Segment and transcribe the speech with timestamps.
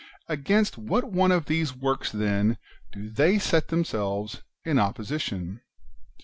[0.27, 2.57] Against what one of these works, then,
[2.91, 5.61] do they set themselves in opposition?